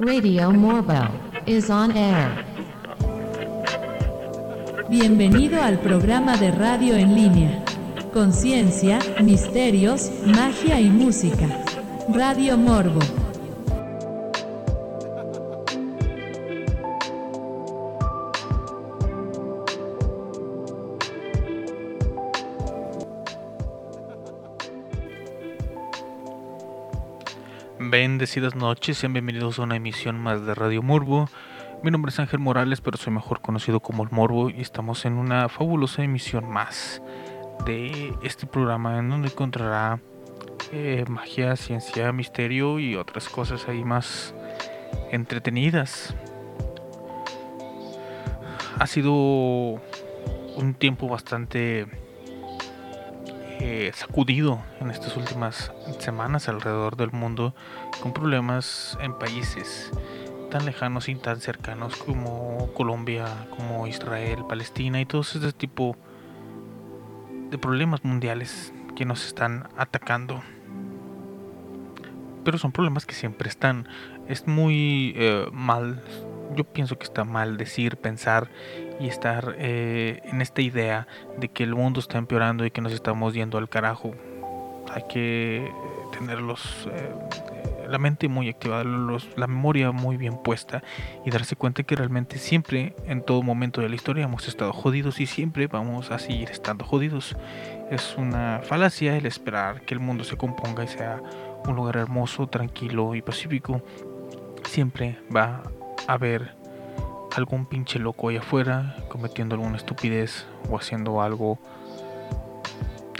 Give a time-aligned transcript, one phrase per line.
[0.00, 1.08] Radio Morbo
[1.46, 2.44] is on air.
[4.88, 7.64] Bienvenido al programa de radio en línea.
[8.12, 11.48] Conciencia, misterios, magia y música.
[12.14, 13.00] Radio Morbo.
[27.92, 31.28] Bendecidas noches, sean bienvenidos a una emisión más de Radio Morbo.
[31.82, 35.18] Mi nombre es Ángel Morales, pero soy mejor conocido como el Morbo y estamos en
[35.18, 37.02] una fabulosa emisión más
[37.66, 40.00] de este programa en donde encontrará
[40.72, 44.34] eh, magia, ciencia, misterio y otras cosas ahí más
[45.10, 46.14] entretenidas.
[48.78, 51.86] Ha sido un tiempo bastante
[53.64, 57.54] eh, sacudido en estas últimas semanas alrededor del mundo
[58.02, 59.92] con problemas en países
[60.50, 65.96] tan lejanos y tan cercanos como Colombia, como Israel, Palestina y todo ese tipo
[67.50, 70.42] de problemas mundiales que nos están atacando.
[72.44, 73.86] Pero son problemas que siempre están.
[74.26, 76.02] Es muy eh, mal,
[76.54, 78.48] yo pienso que está mal decir, pensar
[79.00, 81.06] y estar eh, en esta idea
[81.38, 84.14] de que el mundo está empeorando y que nos estamos yendo al carajo.
[84.92, 85.70] Hay que
[86.12, 87.10] tenerlos eh,
[87.88, 90.82] la mente muy activada, la memoria muy bien puesta
[91.24, 95.20] y darse cuenta que realmente siempre, en todo momento de la historia, hemos estado jodidos
[95.20, 97.36] y siempre vamos a seguir estando jodidos.
[97.90, 101.20] Es una falacia el esperar que el mundo se componga y sea
[101.66, 103.82] un lugar hermoso, tranquilo y pacífico.
[104.64, 105.62] Siempre va
[106.06, 106.54] haber
[107.34, 111.58] algún pinche loco allá afuera cometiendo alguna estupidez o haciendo algo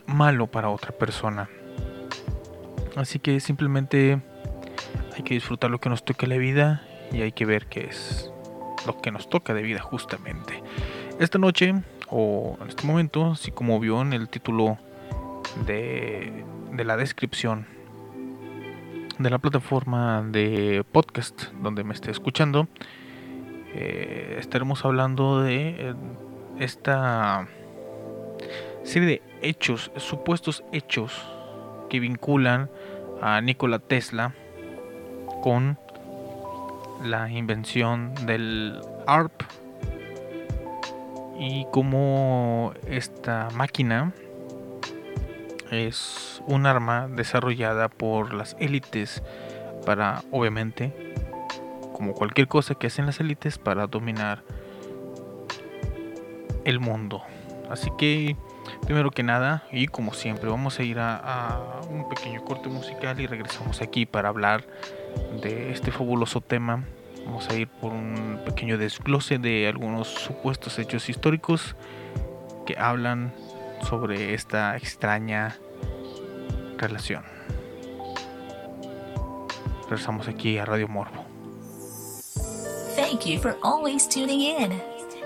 [0.06, 1.48] malo para otra persona.
[2.97, 4.20] Así que simplemente
[5.16, 8.30] hay que disfrutar lo que nos toca la vida y hay que ver qué es
[8.86, 10.62] lo que nos toca de vida justamente.
[11.19, 11.75] Esta noche
[12.09, 14.78] o en este momento, así como vio en el título
[15.66, 16.44] de
[16.84, 17.66] la descripción
[19.19, 22.69] de la plataforma de podcast donde me esté escuchando,
[23.75, 25.95] eh, estaremos hablando de eh,
[26.59, 27.47] esta
[28.83, 31.27] serie de hechos, supuestos hechos
[31.89, 32.71] que vinculan
[33.21, 34.34] a Nikola Tesla
[35.43, 35.78] con
[37.05, 39.43] la invención del ARP
[41.39, 44.12] y cómo esta máquina
[45.72, 49.22] es un arma desarrollada por las élites
[49.84, 50.93] para obviamente
[51.93, 54.43] como cualquier cosa que hacen las élites para dominar
[56.65, 57.22] el mundo.
[57.71, 58.37] Así que,
[58.84, 63.27] primero que nada, y como siempre, vamos a ir a, un pequeño corte musical y
[63.27, 64.65] regresamos aquí para hablar
[65.41, 66.84] de este fabuloso tema.
[67.25, 71.77] Vamos a ir por un pequeño desglose de algunos supuestos hechos históricos
[72.66, 73.33] que hablan
[73.88, 75.56] sobre esta extraña
[76.78, 77.25] relación.
[79.82, 81.25] Regresamos aquí a Radio Morbo.
[82.97, 84.81] Thank you for always tuning in.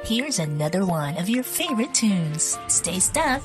[0.05, 2.59] Here's another one of your favorite tunes.
[2.69, 3.43] Stay stuck.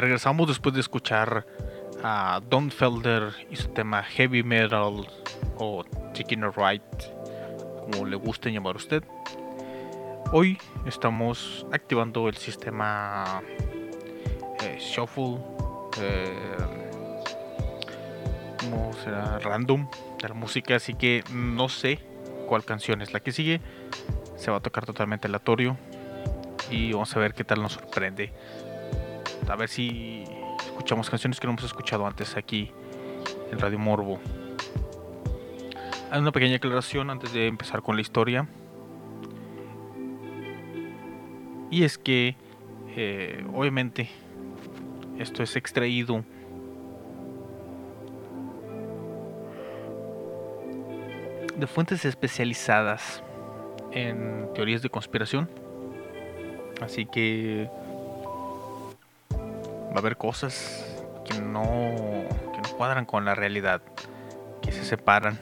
[0.00, 1.46] Regresamos después de escuchar
[2.02, 5.06] a Don Felder y su tema Heavy Metal
[5.58, 6.82] o Chicken Right,
[7.82, 9.04] como le guste llamar a usted.
[10.32, 10.56] Hoy
[10.86, 13.42] estamos activando el sistema
[14.64, 15.36] eh, Shuffle,
[16.00, 16.34] eh,
[18.58, 19.38] ¿cómo será?
[19.38, 19.86] Random
[20.22, 21.98] de la música, así que no sé
[22.48, 23.60] cuál canción es la que sigue.
[24.36, 25.76] Se va a tocar totalmente aleatorio
[26.70, 28.32] y vamos a ver qué tal nos sorprende
[29.48, 30.24] a ver si
[30.64, 32.70] escuchamos canciones que no hemos escuchado antes aquí
[33.50, 34.20] en Radio Morbo.
[36.10, 38.48] Hay una pequeña aclaración antes de empezar con la historia.
[41.70, 42.36] Y es que,
[42.96, 44.08] eh, obviamente,
[45.18, 46.24] esto es extraído
[51.56, 53.22] de fuentes especializadas
[53.92, 55.48] en teorías de conspiración.
[56.80, 57.70] Así que
[59.90, 60.84] va a haber cosas
[61.24, 61.94] que no,
[62.52, 63.82] que no cuadran con la realidad,
[64.62, 65.38] que se separan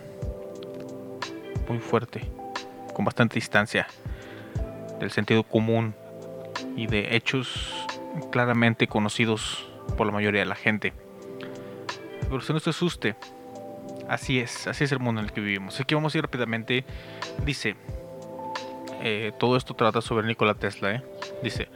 [1.68, 2.22] muy fuerte,
[2.94, 3.86] con bastante distancia
[4.98, 5.94] del sentido común
[6.76, 7.86] y de hechos
[8.30, 10.92] claramente conocidos por la mayoría de la gente.
[12.22, 13.16] Pero usted no se asuste,
[14.08, 15.74] así es, así es el mundo en el que vivimos.
[15.74, 16.84] Así que vamos a ir rápidamente.
[17.44, 17.76] Dice,
[19.02, 20.92] eh, todo esto trata sobre Nikola Tesla.
[20.92, 21.02] ¿eh?
[21.42, 21.68] Dice,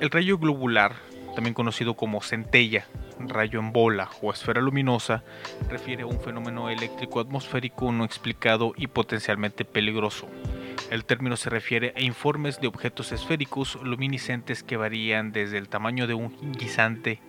[0.00, 0.94] el rayo globular
[1.34, 2.86] también conocido como centella,
[3.18, 5.22] rayo en bola o esfera luminosa,
[5.68, 10.28] refiere a un fenómeno eléctrico atmosférico no explicado y potencialmente peligroso.
[10.90, 16.06] El término se refiere a informes de objetos esféricos luminiscentes que varían desde el tamaño
[16.06, 17.20] de un guisante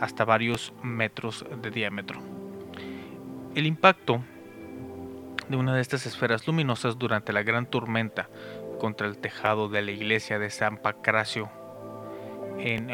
[0.00, 2.20] hasta varios metros de diámetro.
[3.54, 4.22] El impacto
[5.48, 8.28] de una de estas esferas luminosas durante la gran tormenta
[8.80, 11.50] contra el tejado de la iglesia de San Pancracio
[12.58, 12.88] en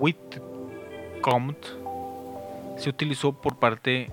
[0.00, 1.56] Whitcomb
[2.76, 4.10] se utilizó por parte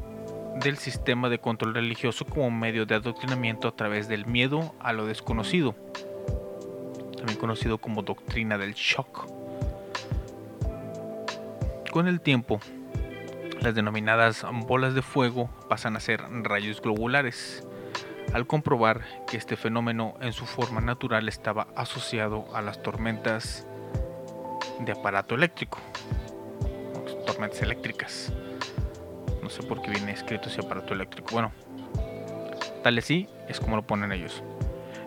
[0.64, 5.06] del sistema de control religioso como medio de adoctrinamiento a través del miedo a lo
[5.06, 5.76] desconocido,
[7.18, 9.28] también conocido como doctrina del shock.
[11.92, 12.60] Con el tiempo,
[13.62, 17.66] las denominadas bolas de fuego pasan a ser rayos globulares,
[18.34, 23.66] al comprobar que este fenómeno en su forma natural estaba asociado a las tormentas
[24.80, 25.80] de aparato eléctrico,
[27.26, 28.34] tormentas eléctricas.
[29.44, 31.30] No sé por qué viene escrito ese aparato eléctrico.
[31.32, 31.52] Bueno,
[32.84, 34.44] tal y así es como lo ponen ellos.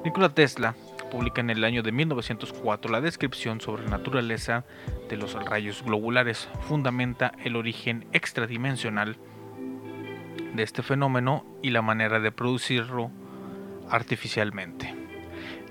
[0.05, 0.75] Nikola Tesla
[1.11, 4.65] publica en el año de 1904 la descripción sobre la naturaleza
[5.09, 6.49] de los rayos globulares.
[6.63, 9.17] Fundamenta el origen extradimensional
[10.55, 13.11] de este fenómeno y la manera de producirlo
[13.91, 14.92] artificialmente.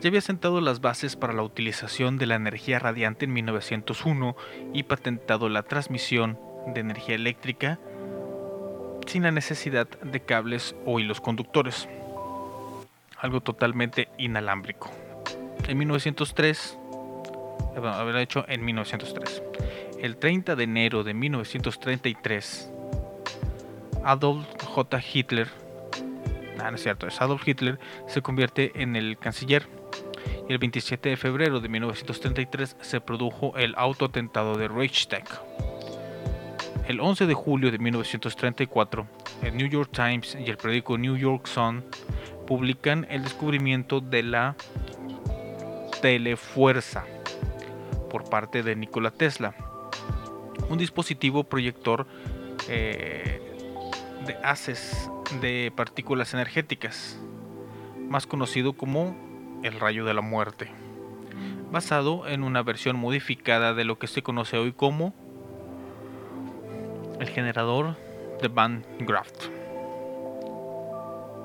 [0.02, 4.36] Ya había sentado las bases para la utilización de la energía radiante en 1901
[4.74, 6.40] y patentado la transmisión
[6.74, 7.78] de energía eléctrica
[9.06, 11.88] sin la necesidad de cables o hilos conductores.
[13.20, 14.90] Algo totalmente inalámbrico.
[15.68, 16.80] En 1903,
[17.76, 19.44] eh, bueno, hecho en 1903.
[20.00, 22.72] El 30 de enero de 1933,
[24.04, 25.00] Adolf J.
[25.14, 25.48] Hitler,
[26.60, 27.78] ah, no es cierto, es Adolf Hitler,
[28.08, 29.81] se convierte en el canciller.
[30.52, 35.24] El 27 de febrero de 1933 se produjo el autoatentado de Reichstag.
[36.90, 39.08] El 11 de julio de 1934,
[39.44, 41.86] el New York Times y el periódico New York Sun
[42.48, 44.58] publican el descubrimiento de la
[46.02, 47.06] telefuerza
[48.10, 49.56] por parte de Nikola Tesla,
[50.68, 52.06] un dispositivo proyector
[52.68, 53.40] eh,
[54.28, 57.18] de haces de partículas energéticas,
[58.10, 59.31] más conocido como
[59.64, 60.70] el rayo de la muerte,
[61.72, 65.14] basado en una versión modificada de lo que se conoce hoy como
[67.20, 67.96] el generador
[68.42, 69.46] de Van Graft.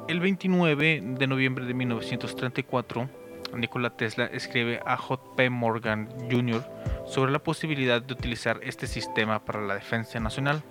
[0.08, 3.08] El 29 de noviembre de 1934,
[3.54, 5.50] Nikola Tesla escribe a J.P.
[5.50, 6.64] Morgan Jr.
[7.06, 10.62] sobre la posibilidad de utilizar este sistema para la defensa nacional.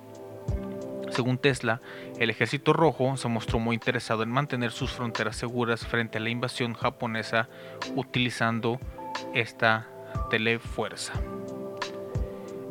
[1.15, 1.79] Según Tesla,
[2.19, 6.29] el ejército rojo se mostró muy interesado en mantener sus fronteras seguras frente a la
[6.29, 7.48] invasión japonesa
[7.95, 8.81] utilizando
[9.34, 9.88] esta
[10.29, 11.13] telefuerza.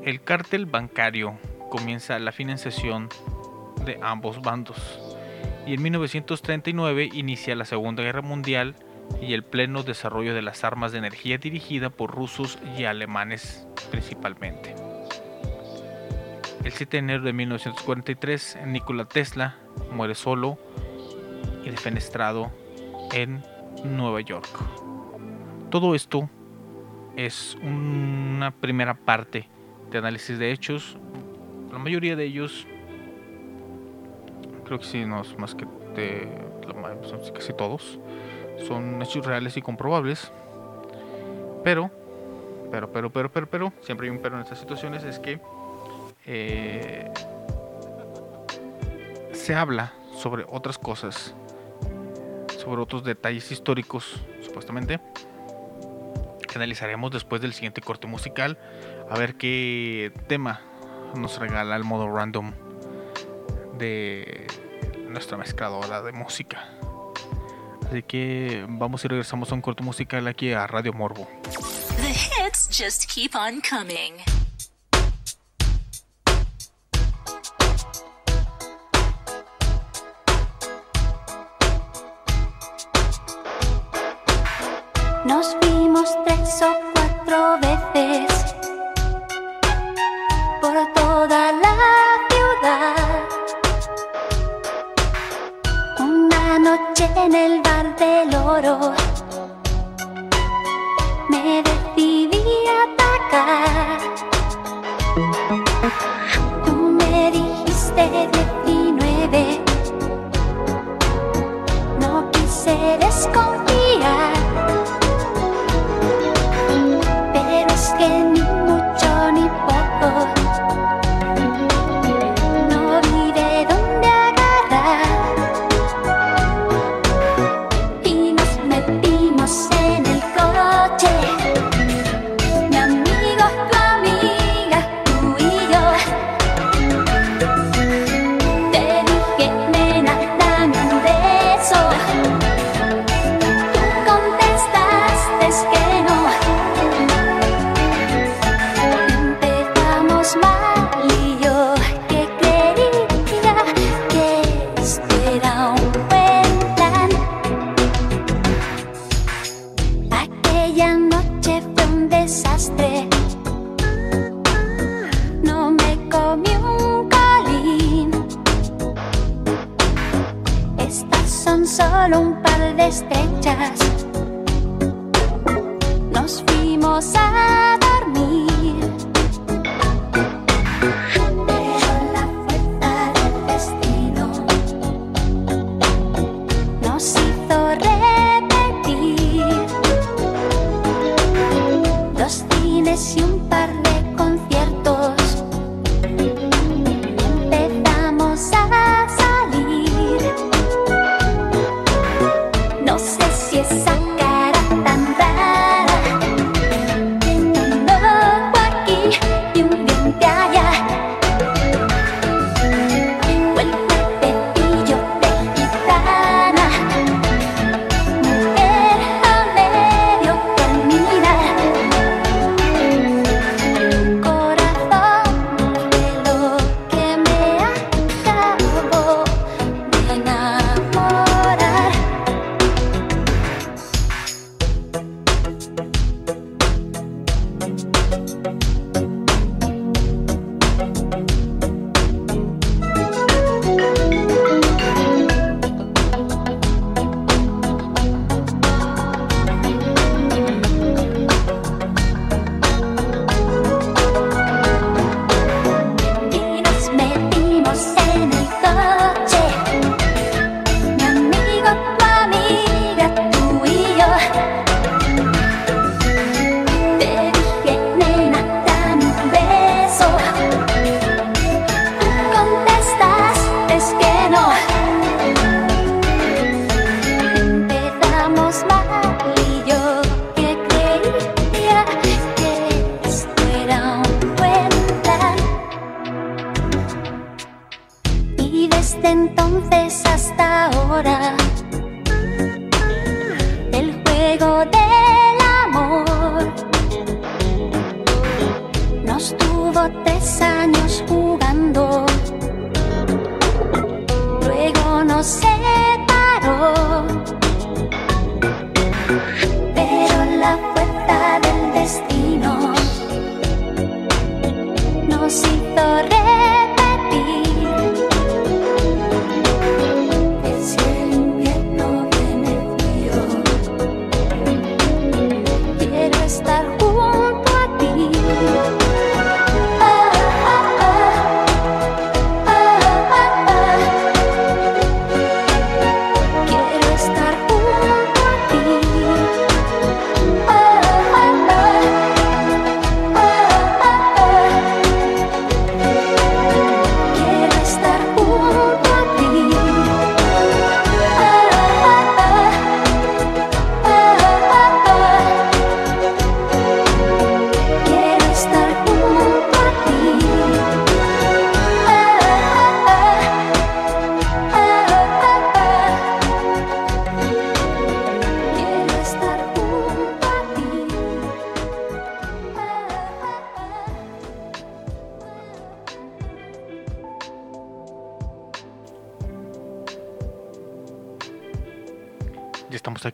[0.03, 1.39] El cártel bancario
[1.71, 3.09] comienza la financiación
[3.87, 5.01] de ambos bandos
[5.67, 8.75] y en 1939 inicia la Segunda Guerra Mundial
[9.23, 14.84] y el pleno desarrollo de las armas de energía dirigida por rusos y alemanes principalmente.
[16.65, 19.55] El 7 de enero de 1943, Nikola Tesla
[19.93, 20.57] muere solo
[21.63, 22.51] y defenestrado
[23.13, 23.43] en
[23.85, 24.49] Nueva York.
[25.69, 26.31] Todo esto
[27.17, 29.47] es una primera parte
[29.91, 30.97] de análisis de hechos.
[31.71, 32.67] La mayoría de ellos,
[34.65, 36.27] creo que sí, no es más que de,
[37.35, 37.99] casi todos,
[38.67, 40.33] son hechos reales y comprobables.
[41.63, 41.91] Pero,
[42.71, 45.39] pero, pero, pero, pero, pero, siempre hay un pero en estas situaciones, es que
[46.27, 47.11] eh,
[49.33, 51.35] se habla sobre otras cosas,
[52.59, 55.01] sobre otros detalles históricos, supuestamente,
[56.49, 58.59] que analizaremos después del siguiente corte musical,
[59.11, 60.61] a ver qué tema
[61.15, 62.53] nos regala el modo random
[63.79, 64.47] de
[65.09, 66.69] nuestra mezcladora de música.
[67.89, 71.29] Así que vamos y regresamos a un corto musical aquí a Radio Morbo.
[71.97, 74.44] The hits just keep on coming.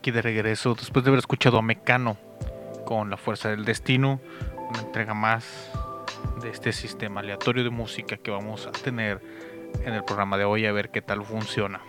[0.01, 2.17] Aquí de regreso después de haber escuchado a Mecano
[2.85, 4.19] con La Fuerza del Destino,
[4.67, 5.69] una entrega más
[6.41, 9.21] de este sistema aleatorio de música que vamos a tener
[9.85, 11.81] en el programa de hoy a ver qué tal funciona.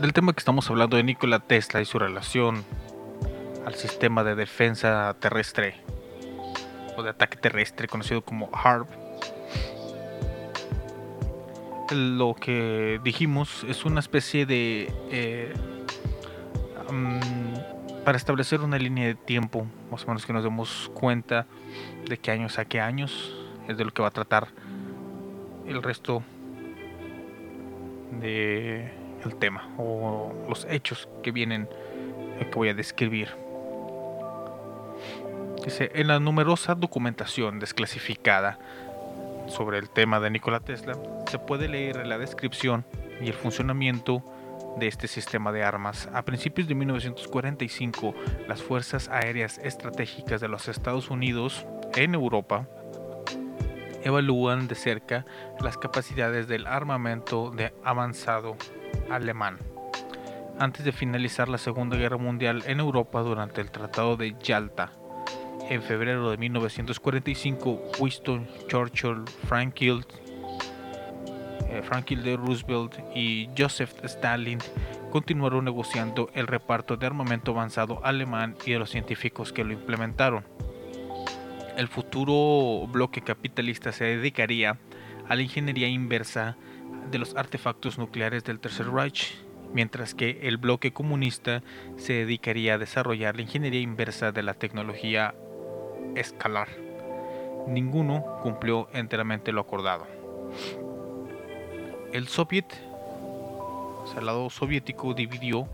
[0.00, 2.64] Del tema que estamos hablando de Nikola Tesla y su relación
[3.66, 5.80] al sistema de defensa terrestre
[6.96, 8.88] o de ataque terrestre conocido como HARP.
[11.90, 15.52] Lo que dijimos es una especie de eh,
[16.92, 21.46] mm, para establecer una línea de tiempo, más o menos que nos demos cuenta
[22.08, 23.34] de qué años a qué años
[23.68, 24.48] es de lo que va a tratar
[25.66, 26.22] el resto
[28.20, 28.92] de
[29.24, 31.68] el tema o los hechos que vienen
[32.40, 33.28] eh, que voy a describir.
[35.64, 38.58] Dice, en la numerosa documentación desclasificada
[39.46, 40.98] sobre el tema de Nikola Tesla,
[41.30, 42.84] se puede leer la descripción
[43.20, 44.24] y el funcionamiento
[44.78, 46.08] de este sistema de armas.
[46.12, 48.14] A principios de 1945,
[48.48, 52.68] las Fuerzas Aéreas Estratégicas de los Estados Unidos en Europa
[54.04, 55.24] evalúan de cerca
[55.60, 58.56] las capacidades del armamento de avanzado
[59.10, 59.58] alemán.
[60.58, 64.92] Antes de finalizar la Segunda Guerra Mundial en Europa durante el Tratado de Yalta,
[65.68, 70.21] en febrero de 1945, Winston Churchill, Franklin, eh,
[71.80, 72.36] Franklin D.
[72.36, 74.58] Roosevelt y Joseph Stalin
[75.10, 80.44] continuaron negociando el reparto de armamento avanzado alemán y de los científicos que lo implementaron.
[81.76, 84.78] El futuro bloque capitalista se dedicaría
[85.28, 86.56] a la ingeniería inversa
[87.10, 89.38] de los artefactos nucleares del Tercer Reich,
[89.72, 91.62] mientras que el bloque comunista
[91.96, 95.34] se dedicaría a desarrollar la ingeniería inversa de la tecnología
[96.14, 96.68] escalar.
[97.66, 100.06] Ninguno cumplió enteramente lo acordado.
[102.12, 105.68] El Soviet, o sea, el lado soviético, dividió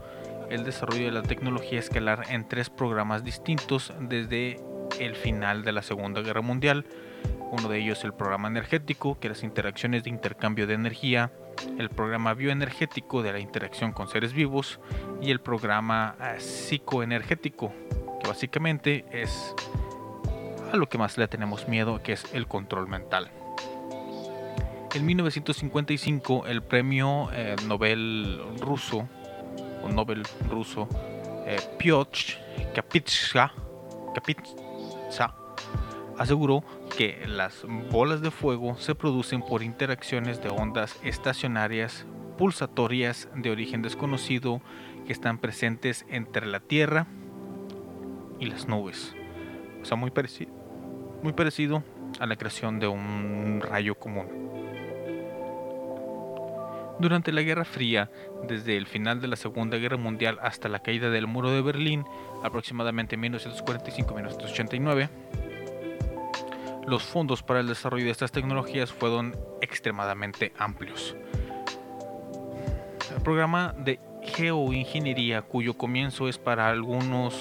[0.51, 4.61] el desarrollo de la tecnología escalar en tres programas distintos desde
[5.01, 6.87] el final de la Segunda Guerra Mundial.
[7.51, 11.33] Uno de ellos el programa energético, que las interacciones de intercambio de energía,
[11.79, 14.79] el programa bioenergético de la interacción con seres vivos
[15.21, 17.73] y el programa eh, psicoenergético,
[18.21, 19.55] que básicamente es
[20.73, 23.31] a lo que más le tenemos miedo, que es el control mental.
[24.99, 29.09] En 1955, el premio eh, Nobel ruso,
[29.85, 30.89] o Nobel ruso,
[31.47, 32.19] eh, Piotr
[32.75, 33.53] Kapitsa,
[34.13, 35.37] Kapitsa,
[36.19, 36.65] aseguró
[36.97, 42.05] que las bolas de fuego se producen por interacciones de ondas estacionarias
[42.37, 44.61] pulsatorias de origen desconocido
[45.07, 47.07] que están presentes entre la Tierra
[48.41, 49.15] y las nubes.
[49.81, 50.51] O sea, muy parecido,
[51.23, 51.85] muy parecido
[52.19, 54.49] a la creación de un rayo común.
[57.01, 58.11] Durante la Guerra Fría,
[58.49, 62.05] desde el final de la Segunda Guerra Mundial hasta la caída del muro de Berlín,
[62.43, 65.09] aproximadamente en 1945-1989,
[66.89, 71.15] los fondos para el desarrollo de estas tecnologías fueron extremadamente amplios.
[73.15, 77.35] El programa de geoingeniería cuyo comienzo es para algunos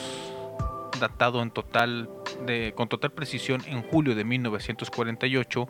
[1.00, 2.10] datado en total
[2.46, 5.68] de, con total precisión en julio de 1948,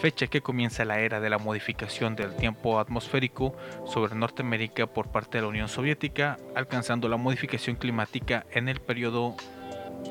[0.00, 3.54] fecha que comienza la era de la modificación del tiempo atmosférico
[3.86, 9.36] sobre Norteamérica por parte de la Unión Soviética, alcanzando la modificación climática en el periodo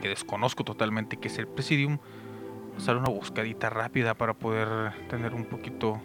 [0.00, 1.98] que desconozco totalmente que es el Presidium,
[2.76, 6.00] hacer una buscadita rápida para poder tener un poquito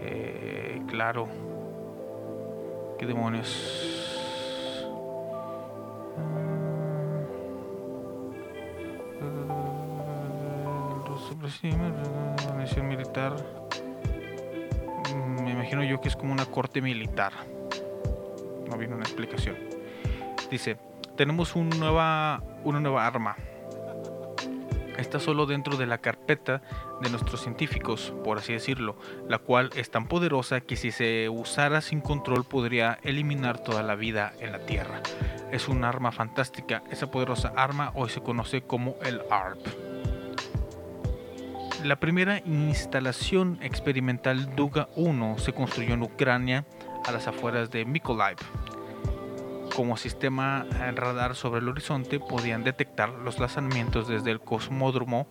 [0.00, 1.28] eh, claro
[2.98, 4.04] qué demonios.
[12.48, 13.36] Organización militar.
[15.42, 17.32] Me imagino yo que es como una corte militar.
[18.68, 19.56] No viene una explicación.
[20.50, 20.76] Dice,
[21.16, 23.36] tenemos nueva, una nueva arma.
[24.98, 26.62] Está solo dentro de la carpeta
[27.00, 28.96] de nuestros científicos, por así decirlo,
[29.28, 33.96] la cual es tan poderosa que si se usara sin control podría eliminar toda la
[33.96, 35.00] vida en la Tierra.
[35.50, 36.82] Es un arma fantástica.
[36.90, 39.66] Esa poderosa arma hoy se conoce como el ARP.
[41.82, 46.64] La primera instalación experimental Duga 1 se construyó en Ucrania
[47.04, 48.38] a las afueras de Mykolaiv.
[49.74, 55.26] Como sistema radar sobre el horizonte podían detectar los lanzamientos desde el cosmódromo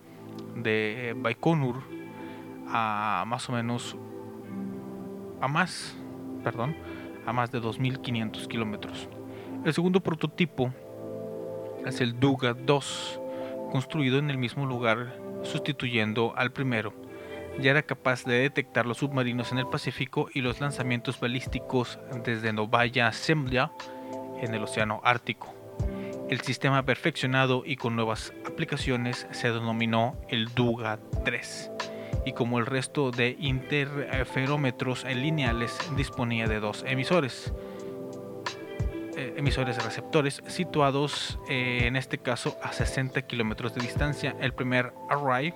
[0.54, 1.82] de Baikonur
[2.68, 3.96] a más o menos
[5.40, 5.96] a más,
[6.42, 6.76] perdón,
[7.26, 9.08] a más de 2.500 kilómetros.
[9.64, 10.72] El segundo prototipo
[11.86, 13.20] es el Duga 2,
[13.72, 16.92] construido en el mismo lugar, sustituyendo al primero.
[17.60, 22.52] Ya era capaz de detectar los submarinos en el Pacífico y los lanzamientos balísticos desde
[22.52, 23.70] Novaya Zemlya
[24.44, 25.54] en el Océano Ártico.
[26.28, 31.70] El sistema perfeccionado y con nuevas aplicaciones se denominó el Duga 3
[32.24, 37.52] y como el resto de interferómetros lineales disponía de dos emisores
[39.16, 44.34] eh, emisores receptores situados eh, en este caso a 60 kilómetros de distancia.
[44.40, 45.54] El primer array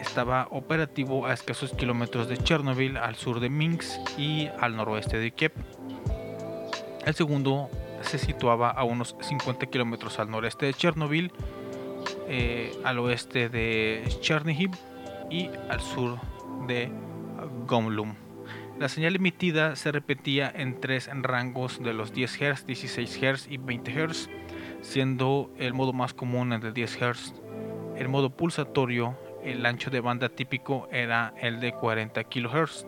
[0.00, 5.30] estaba operativo a escasos kilómetros de Chernobyl al sur de Minsk y al noroeste de
[5.30, 5.52] Kiev.
[7.06, 7.70] El segundo
[8.04, 11.32] se situaba a unos 50 kilómetros al noreste de Chernobyl,
[12.28, 14.70] eh, al oeste de Chernihiv
[15.30, 16.18] y al sur
[16.66, 16.90] de
[17.66, 18.14] Gomlum.
[18.78, 23.56] La señal emitida se repetía en tres rangos de los 10 Hz, 16 Hz y
[23.56, 24.28] 20 Hz,
[24.82, 27.34] siendo el modo más común el de 10 Hz.
[27.96, 32.86] El modo pulsatorio, el ancho de banda típico era el de 40 kHz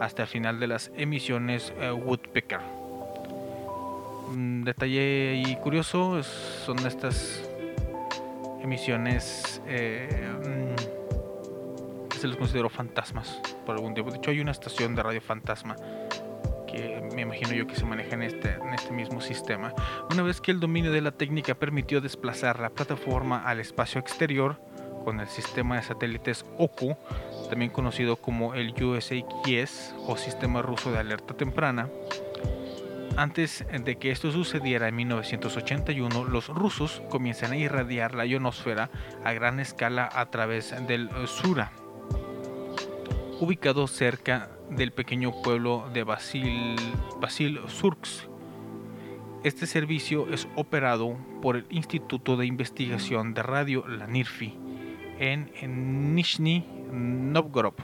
[0.00, 2.75] hasta el final de las emisiones eh, Woodpecker.
[4.28, 7.42] Un detalle y curioso son estas
[8.62, 10.08] emisiones eh,
[10.44, 14.10] mm, se les consideró fantasmas por algún tiempo.
[14.10, 15.76] De hecho, hay una estación de radio fantasma
[16.66, 19.72] que me imagino yo que se maneja en este, en este mismo sistema.
[20.10, 24.58] Una vez que el dominio de la técnica permitió desplazar la plataforma al espacio exterior
[25.04, 26.96] con el sistema de satélites OKU,
[27.48, 31.88] también conocido como el USAGS o Sistema Ruso de Alerta Temprana,
[33.16, 38.90] antes de que esto sucediera en 1981, los rusos comienzan a irradiar la ionosfera
[39.24, 41.72] a gran escala a través del Sura,
[43.40, 46.76] ubicado cerca del pequeño pueblo de Basil,
[47.20, 48.28] Basil Surks.
[49.44, 54.58] Este servicio es operado por el Instituto de Investigación de Radio, la NIRFI,
[55.18, 57.74] en Nizhny Novgorod,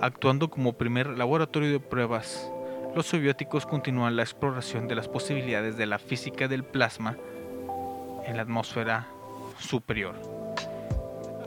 [0.00, 2.50] actuando como primer laboratorio de pruebas
[2.94, 7.16] los soviéticos continúan la exploración de las posibilidades de la física del plasma
[8.24, 9.08] en la atmósfera
[9.58, 10.14] superior,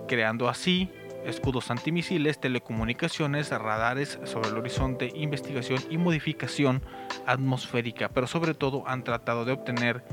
[0.08, 0.92] creando así
[1.26, 6.82] escudos antimisiles, telecomunicaciones, radares sobre el horizonte, investigación y modificación
[7.26, 10.04] atmosférica, pero sobre todo han tratado de obtener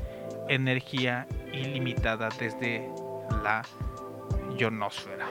[0.48, 2.88] energía ilimitada desde
[3.42, 3.62] la
[4.58, 5.26] ionosfera.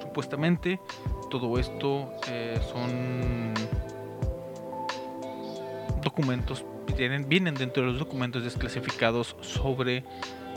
[0.00, 0.80] Supuestamente
[1.30, 2.12] todo esto
[2.72, 3.54] son
[6.06, 6.64] documentos,
[6.96, 10.04] vienen, dentro de los documentos desclasificados sobre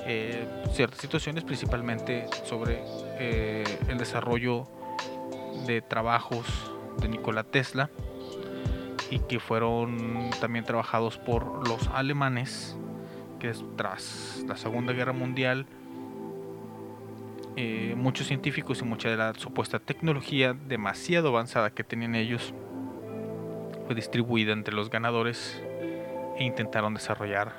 [0.06, 2.82] eh, ciertas situaciones, principalmente sobre
[3.18, 4.68] eh, el desarrollo
[5.66, 6.46] de trabajos
[7.02, 7.90] de Nikola Tesla
[9.10, 12.78] y que fueron también trabajados por los alemanes
[13.40, 15.66] que tras la Segunda Guerra Mundial
[17.62, 22.54] eh, muchos científicos y mucha de la supuesta tecnología demasiado avanzada que tenían ellos
[23.86, 25.62] fue distribuida entre los ganadores
[26.38, 27.52] e intentaron desarrollar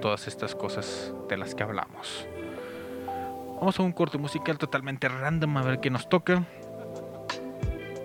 [0.00, 2.28] todas estas cosas de las que hablamos.
[3.58, 6.44] Vamos a un corte musical totalmente random a ver qué nos toca.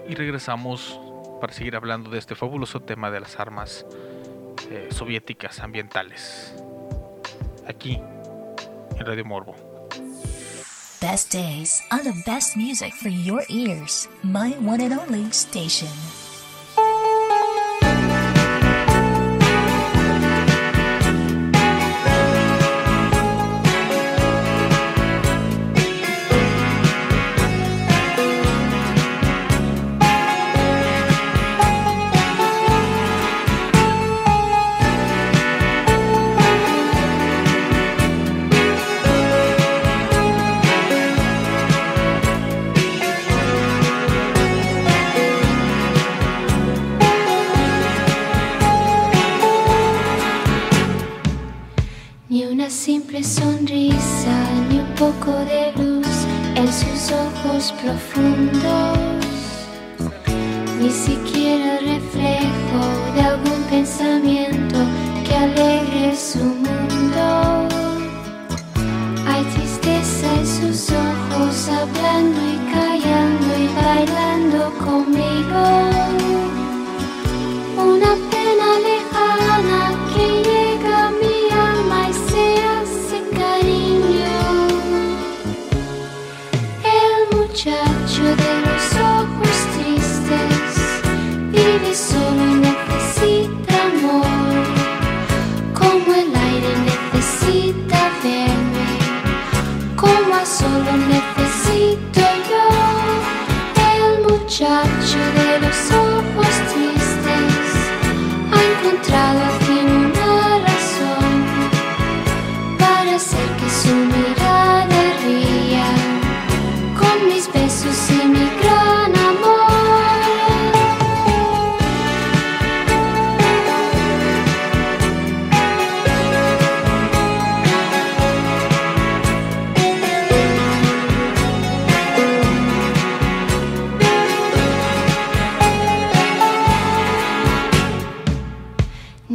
[0.09, 0.99] Y regresamos
[1.39, 3.85] para seguir hablando de este fabuloso tema de las armas
[4.71, 6.55] eh, soviéticas ambientales.
[7.67, 8.01] Aquí,
[8.97, 9.73] en Radio Morbo.
[11.03, 14.07] Best days are the best music for your ears.
[14.23, 15.91] My one and only station.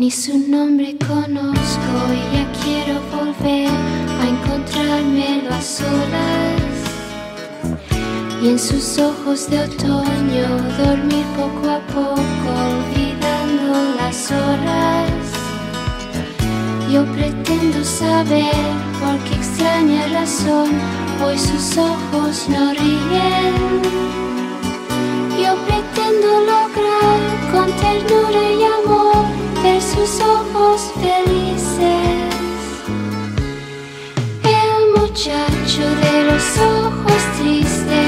[0.08, 6.62] Ni su nombre conozco y ya quiero volver a encontrármelo a solas.
[8.42, 15.10] Y en sus ojos de otoño dormir poco a poco olvidando las horas.
[16.90, 18.64] Yo pretendo saber
[19.00, 20.70] por qué extraña razón
[21.22, 23.82] hoy sus ojos no ríen.
[25.38, 27.20] Yo pretendo lograr
[27.52, 29.37] con ternura y amor
[29.98, 32.34] sus ojos felices.
[34.44, 38.07] El muchacho de los ojos tristes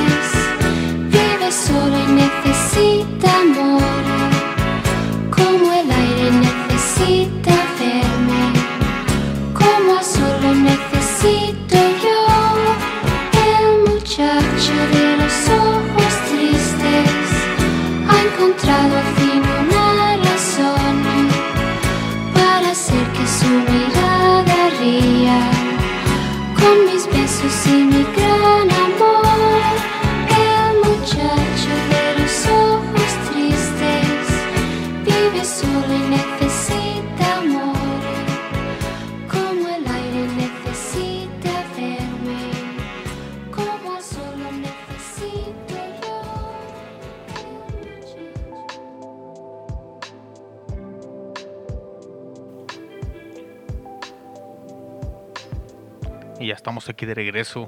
[56.89, 57.67] aquí de regreso.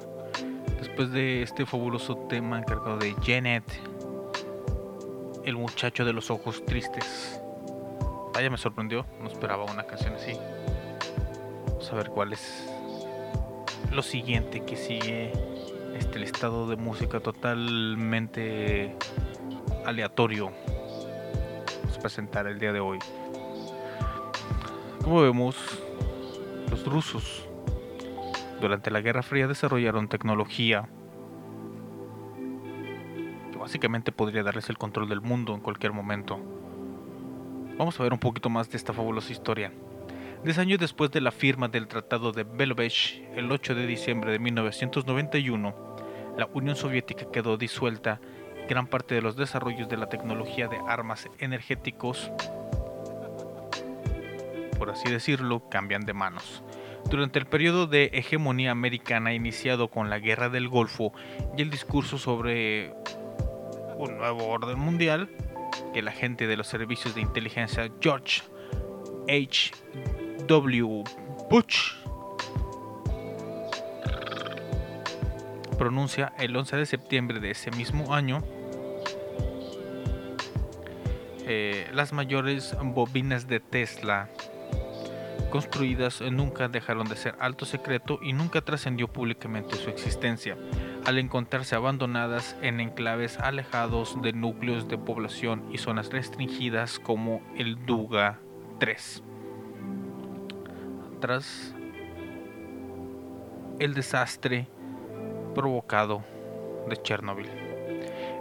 [0.79, 3.65] Después de este fabuloso tema encargado de Janet,
[5.45, 7.41] el muchacho de los ojos tristes.
[8.35, 10.33] Vaya, me sorprendió, no esperaba una canción así.
[11.67, 12.69] Vamos a ver cuál es
[13.93, 15.33] lo siguiente que sigue.
[15.97, 18.97] Este el estado de música totalmente
[19.85, 20.53] aleatorio.
[21.83, 22.99] Vamos a presentar el día de hoy.
[25.03, 25.57] Como vemos,
[26.71, 27.47] los rusos
[28.63, 30.89] durante la Guerra Fría desarrollaron tecnología
[33.51, 36.39] que básicamente podría darles el control del mundo en cualquier momento.
[37.77, 39.73] Vamos a ver un poquito más de esta fabulosa historia.
[40.45, 44.39] Diez años después de la firma del Tratado de Belovech, el 8 de diciembre de
[44.39, 45.75] 1991,
[46.39, 48.21] la Unión Soviética quedó disuelta
[48.69, 52.31] gran parte de los desarrollos de la tecnología de armas energéticos,
[54.79, 56.63] por así decirlo, cambian de manos.
[57.11, 61.13] Durante el periodo de hegemonía americana iniciado con la Guerra del Golfo
[61.57, 62.95] y el discurso sobre
[63.97, 65.29] un nuevo orden mundial,
[65.93, 68.43] que el agente de los servicios de inteligencia George
[69.29, 69.73] H.
[70.47, 71.05] W.
[71.51, 71.93] Bush
[75.79, 78.43] pronuncia el 11 de septiembre de ese mismo año,
[81.45, 84.31] eh, las mayores bobinas de Tesla
[85.53, 90.57] construidas nunca dejaron de ser alto secreto y nunca trascendió públicamente su existencia,
[91.05, 97.85] al encontrarse abandonadas en enclaves alejados de núcleos de población y zonas restringidas como el
[97.85, 98.41] Duga
[98.81, 99.23] 3.
[101.21, 101.75] Tras
[103.79, 104.69] el desastre
[105.55, 106.25] provocado
[106.89, 107.51] de Chernobyl.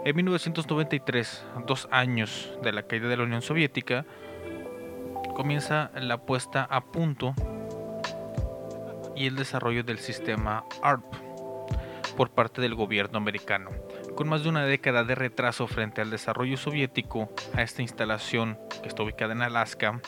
[0.06, 4.06] En 1993, dos años de la caída de la Unión Soviética,
[5.34, 7.34] comienza la puesta a punto
[9.16, 11.04] y el desarrollo del sistema ARP
[12.16, 13.70] por parte del gobierno americano.
[14.14, 18.88] Con más de una década de retraso frente al desarrollo soviético a esta instalación que
[18.88, 20.00] está ubicada en Alaska,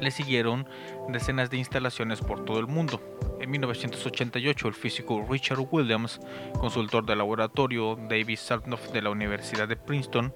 [0.00, 0.68] le siguieron
[1.08, 3.00] decenas de instalaciones por todo el mundo.
[3.40, 6.20] En 1988, el físico Richard Williams,
[6.58, 10.32] consultor del laboratorio David Sarnoff de la Universidad de Princeton,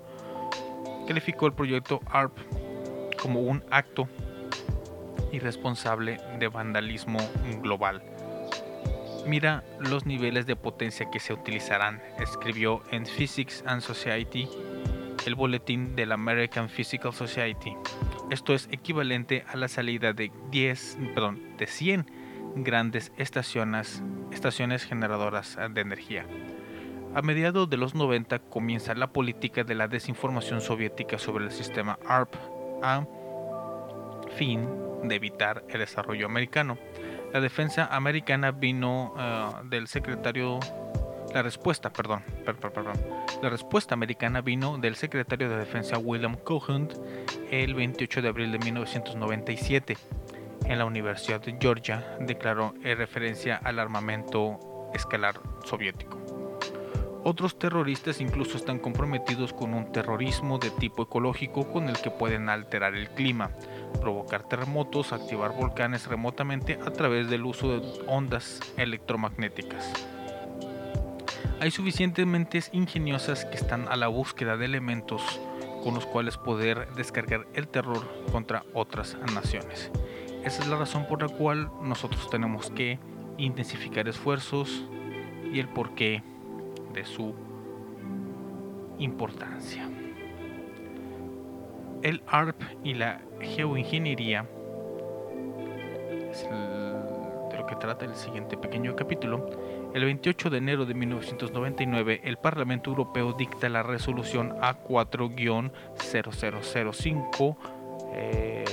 [1.06, 2.38] calificó el proyecto ARP
[3.20, 4.08] como un acto
[5.32, 7.18] irresponsable de vandalismo
[7.62, 8.02] global.
[9.26, 14.48] Mira los niveles de potencia que se utilizarán, escribió en Physics and Society
[15.26, 17.76] el boletín de la American Physical Society.
[18.30, 22.06] Esto es equivalente a la salida de 10, perdón, de 100
[22.56, 24.02] grandes estaciones,
[24.32, 26.26] estaciones generadoras de energía.
[27.14, 31.98] A mediados de los 90 comienza la política de la desinformación soviética sobre el sistema
[32.06, 32.34] ARP
[32.82, 33.06] a
[34.36, 34.68] fin
[35.04, 36.78] de evitar el desarrollo americano.
[37.32, 40.58] La defensa americana vino eh, del secretario
[41.32, 42.92] la respuesta, perdón, perdón, perdón,
[43.40, 46.88] la respuesta americana vino del secretario de Defensa William Cohen
[47.50, 49.96] el 28 de abril de 1997
[50.66, 54.58] en la Universidad de Georgia, declaró en referencia al armamento
[54.94, 56.29] escalar soviético.
[57.22, 62.48] Otros terroristas incluso están comprometidos con un terrorismo de tipo ecológico con el que pueden
[62.48, 63.50] alterar el clima,
[64.00, 69.92] provocar terremotos, activar volcanes remotamente a través del uso de ondas electromagnéticas.
[71.60, 75.20] Hay suficientemente ingeniosas que están a la búsqueda de elementos
[75.84, 78.02] con los cuales poder descargar el terror
[78.32, 79.90] contra otras naciones.
[80.42, 82.98] Esa es la razón por la cual nosotros tenemos que
[83.36, 84.84] intensificar esfuerzos
[85.52, 86.22] y el porqué
[86.92, 87.34] de su
[88.98, 89.88] importancia.
[92.02, 94.46] El ARP y la geoingeniería
[96.30, 99.50] es de lo que trata el siguiente pequeño capítulo.
[99.92, 107.56] El 28 de enero de 1999, el Parlamento Europeo dicta la resolución A4-0005.
[108.12, 108.64] Eh,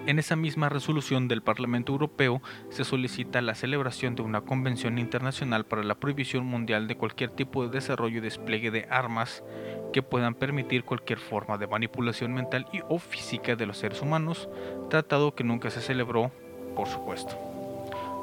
[0.07, 5.65] En esa misma resolución del Parlamento Europeo se solicita la celebración de una convención internacional
[5.65, 9.43] para la prohibición mundial de cualquier tipo de desarrollo y despliegue de armas
[9.95, 14.51] que puedan permitir cualquier forma de manipulación mental y o física de los seres humanos,
[14.91, 16.31] tratado que nunca se celebró,
[16.77, 17.39] por supuesto.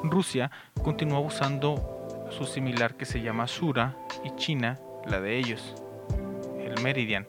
[0.04, 0.52] Rusia
[0.84, 5.74] continúa usando su similar que se llama Sura y China la de ellos,
[6.60, 7.26] el Meridian.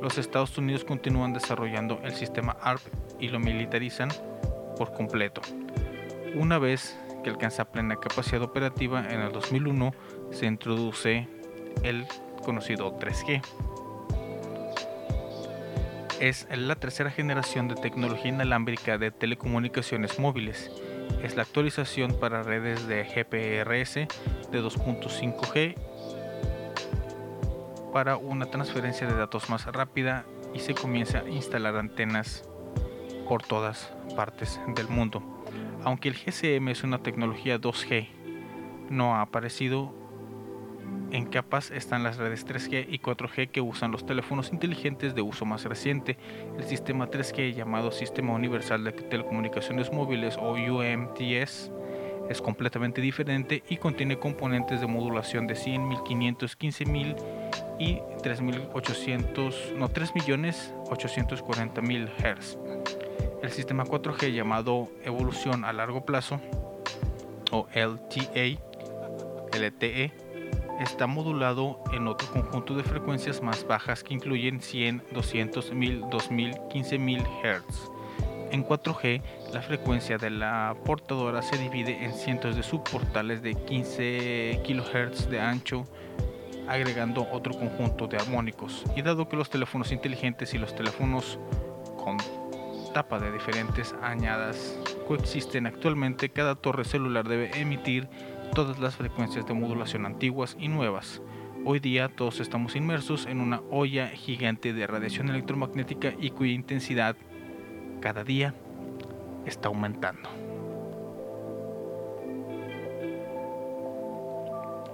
[0.00, 4.10] Los Estados Unidos continúan desarrollando el sistema ARP y lo militarizan
[4.76, 5.40] por completo.
[6.34, 9.94] Una vez que alcanza plena capacidad operativa en el 2001
[10.32, 11.28] se introduce
[11.84, 12.04] el
[12.44, 13.40] conocido 3G.
[16.18, 20.70] Es la tercera generación de tecnología inalámbrica de telecomunicaciones móviles.
[21.22, 25.76] Es la actualización para redes de GPRS de 2.5G
[27.92, 32.48] para una transferencia de datos más rápida y se comienza a instalar antenas
[33.32, 35.22] por todas partes del mundo.
[35.84, 38.08] Aunque el GSM es una tecnología 2G,
[38.90, 39.94] no ha aparecido
[41.12, 45.46] en capas están las redes 3G y 4G que usan los teléfonos inteligentes de uso
[45.46, 46.18] más reciente.
[46.58, 51.72] El sistema 3G llamado Sistema Universal de Telecomunicaciones Móviles o UMTS
[52.28, 57.16] es completamente diferente y contiene componentes de modulación de 100, 1500, 15000
[57.78, 62.58] y 3800, no 3.840.000 Hz.
[63.42, 66.40] El sistema 4G llamado Evolución a largo plazo
[67.50, 68.60] o LTA,
[69.58, 70.12] LTE
[70.80, 76.54] está modulado en otro conjunto de frecuencias más bajas que incluyen 100, 200, 1000, 2000,
[76.70, 77.90] 15000 Hz.
[78.52, 79.22] En 4G,
[79.52, 85.40] la frecuencia de la portadora se divide en cientos de subportales de 15 kHz de
[85.40, 85.84] ancho,
[86.68, 88.84] agregando otro conjunto de armónicos.
[88.94, 91.40] Y dado que los teléfonos inteligentes y los teléfonos
[91.96, 92.18] con
[92.92, 98.08] tapa de diferentes añadas coexisten actualmente, cada torre celular debe emitir
[98.54, 101.22] todas las frecuencias de modulación antiguas y nuevas.
[101.64, 107.16] Hoy día todos estamos inmersos en una olla gigante de radiación electromagnética y cuya intensidad
[108.00, 108.54] cada día
[109.46, 110.28] está aumentando.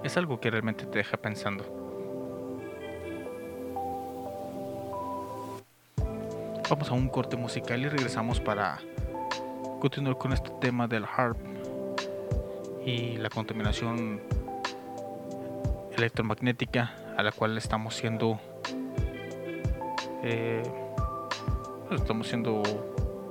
[0.03, 1.78] Es algo que realmente te deja pensando.
[6.69, 8.79] Vamos a un corte musical y regresamos para
[9.79, 11.39] continuar con este tema del harp
[12.85, 14.21] y la contaminación
[15.97, 18.39] electromagnética a la cual estamos siendo
[20.21, 20.61] eh,
[21.89, 22.61] estamos siendo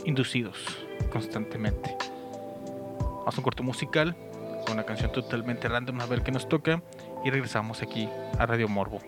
[0.05, 0.57] inducidos
[1.13, 1.97] constantemente.
[2.99, 4.17] Vamos a un corte musical
[4.67, 6.83] con una canción totalmente random a ver qué nos toca
[7.25, 8.99] y regresamos aquí a Radio Morbo.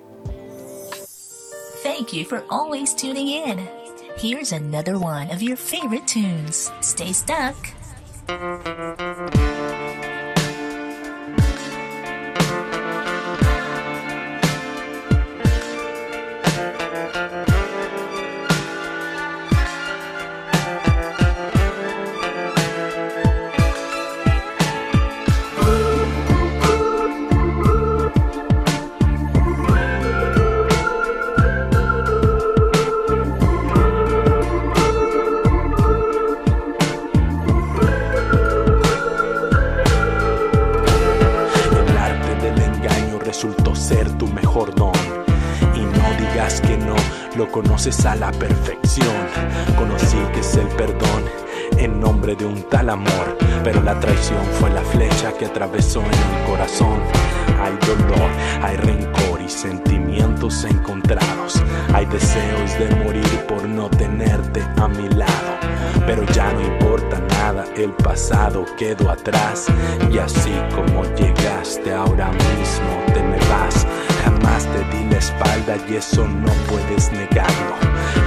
[1.82, 3.79] Thank you for always tuning in.
[4.16, 6.70] Here's another one of your favorite tunes.
[6.80, 7.56] Stay stuck.
[54.10, 57.00] Traición fue la flecha que atravesó en el corazón.
[57.60, 58.30] Hay dolor,
[58.62, 61.62] hay rencor y sentimientos encontrados.
[61.94, 65.52] Hay deseos de morir por no tenerte a mi lado.
[66.06, 69.66] Pero ya no importa nada, el pasado quedó atrás.
[70.10, 73.86] Y así como llegaste, ahora mismo te me vas.
[74.24, 77.74] Jamás te di la espalda y eso no puedes negarlo.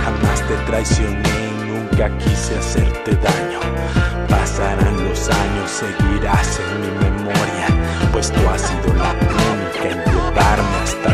[0.03, 3.59] Jamás te traicioné y nunca quise hacerte daño.
[4.29, 7.67] Pasarán los años, seguirás en mi memoria,
[8.11, 11.12] pues tú has sido la única en llevarme hasta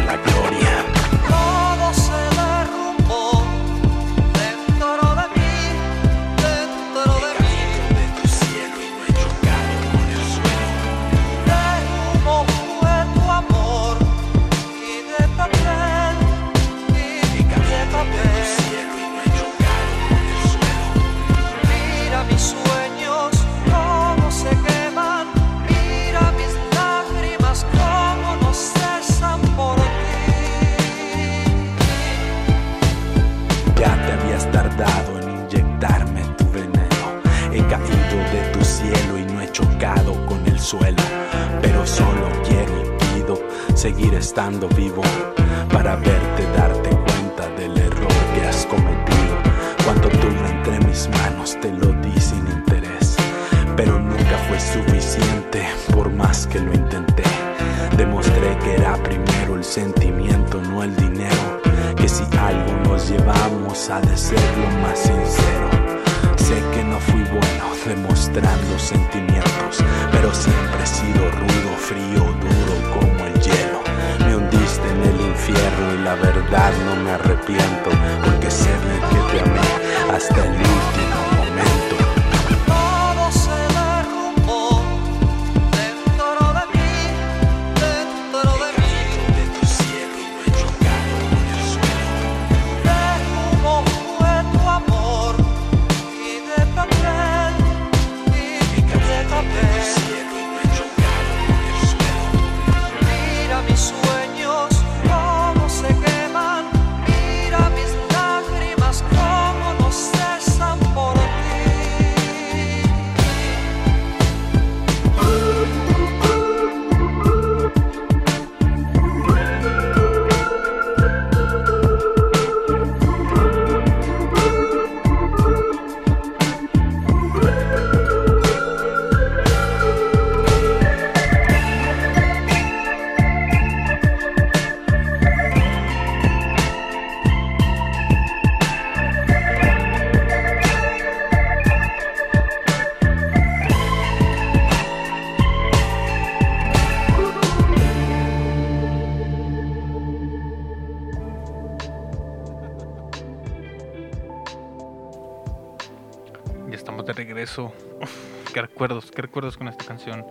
[159.89, 160.23] canción.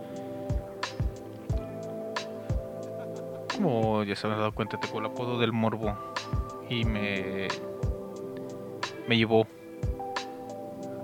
[3.53, 5.97] Como ya se habrán dado cuenta, tengo el apodo del morbo
[6.69, 7.49] y me,
[9.05, 9.45] me llevó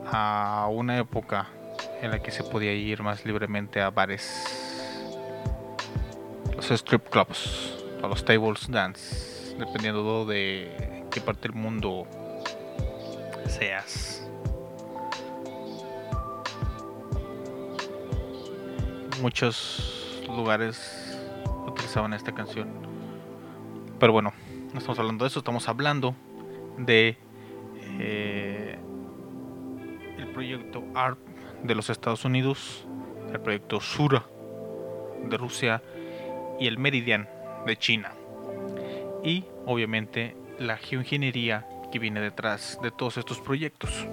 [0.05, 1.49] a una época
[2.01, 4.23] en la que se podía ir más libremente a bares,
[6.55, 12.07] los strip clubs, a los tables dance, dependiendo de qué parte del mundo
[13.49, 14.24] seas.
[19.21, 21.17] Muchos lugares
[21.67, 22.69] utilizaban esta canción.
[23.99, 24.33] Pero bueno,
[24.73, 26.15] no estamos hablando de eso, estamos hablando
[26.77, 27.17] de
[27.99, 28.77] eh,
[30.17, 31.19] el proyecto ARP
[31.63, 32.85] de los Estados Unidos,
[33.31, 34.25] el proyecto Sura
[35.23, 35.81] de Rusia
[36.59, 37.29] y el Meridian
[37.65, 38.11] de China.
[39.23, 44.07] Y obviamente la geoingeniería que viene detrás de todos estos proyectos.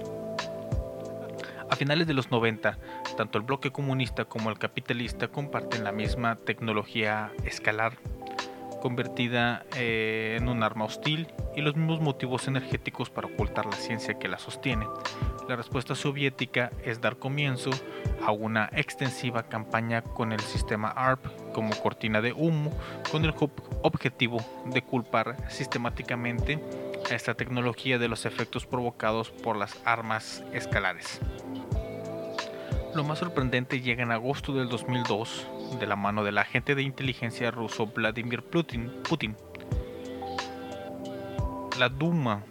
[1.73, 2.77] A finales de los 90,
[3.17, 7.97] tanto el bloque comunista como el capitalista comparten la misma tecnología escalar,
[8.79, 14.19] convertida eh, en un arma hostil, y los mismos motivos energéticos para ocultar la ciencia
[14.19, 14.85] que la sostiene.
[15.49, 17.71] La respuesta soviética es dar comienzo
[18.23, 22.69] a una extensiva campaña con el sistema ARP como cortina de humo,
[23.11, 23.33] con el
[23.81, 26.59] objetivo de culpar sistemáticamente
[27.09, 31.19] a esta tecnología de los efectos provocados por las armas escalares.
[32.95, 35.47] Lo más sorprendente llega en agosto del 2002
[35.79, 39.35] de la mano del agente de inteligencia ruso Vladimir Putin.
[41.79, 42.43] La Duma,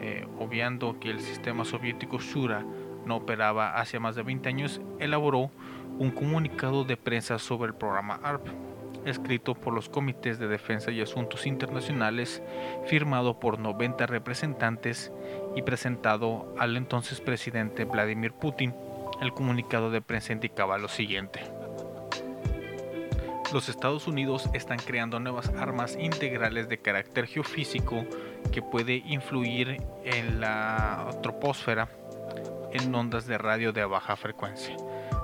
[0.00, 2.64] eh, obviando que el sistema soviético Shura
[3.04, 5.50] no operaba hace más de 20 años, elaboró
[5.98, 8.46] un comunicado de prensa sobre el programa ARP,
[9.04, 12.42] escrito por los comités de defensa y asuntos internacionales,
[12.86, 15.12] firmado por 90 representantes
[15.54, 18.72] y presentado al entonces presidente Vladimir Putin
[19.20, 21.40] el comunicado de prensa indicaba lo siguiente.
[23.52, 28.04] Los Estados Unidos están creando nuevas armas integrales de carácter geofísico
[28.52, 31.88] que puede influir en la troposfera
[32.72, 34.76] en ondas de radio de baja frecuencia.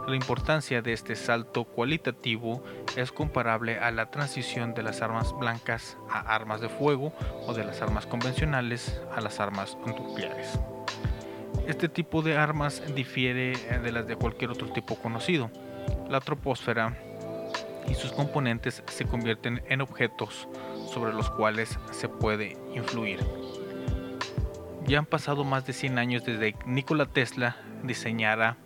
[0.07, 2.63] La importancia de este salto cualitativo
[2.97, 7.13] es comparable a la transición de las armas blancas a armas de fuego
[7.47, 10.59] o de las armas convencionales a las armas nucleares.
[11.67, 15.51] Este tipo de armas difiere eh, de las de cualquier otro tipo conocido.
[16.11, 16.95] La troposfera
[17.89, 20.47] y sus componentes se convierten en objetos
[20.93, 23.21] sobre los cuales se puede influir.
[24.87, 28.59] Ya han pasado más de 100 años desde que Nikola Tesla diseñara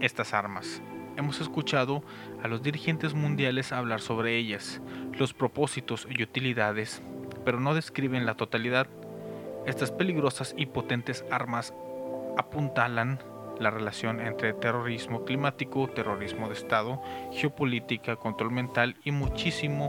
[0.00, 0.80] estas armas.
[1.16, 2.04] Hemos escuchado
[2.42, 4.80] a los dirigentes mundiales hablar sobre ellas,
[5.18, 7.02] los propósitos y utilidades,
[7.44, 8.86] pero no describen la totalidad
[9.66, 11.74] estas peligrosas y potentes armas
[12.36, 13.18] apuntalan
[13.58, 17.02] la relación entre terrorismo climático, terrorismo de Estado,
[17.32, 19.88] geopolítica, control mental y muchísimo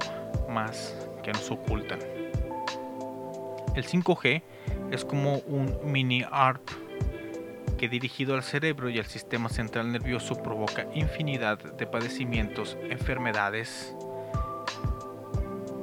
[0.49, 1.99] más que nos ocultan.
[3.75, 4.43] El 5G
[4.91, 6.69] es como un mini ARP
[7.77, 13.95] que dirigido al cerebro y al sistema central nervioso provoca infinidad de padecimientos, enfermedades,